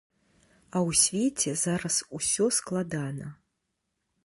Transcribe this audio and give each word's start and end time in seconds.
А 0.59 0.77
ў 0.89 0.91
свеце 1.01 1.51
зараз 1.65 1.95
усё 2.21 2.49
складана. 2.59 3.27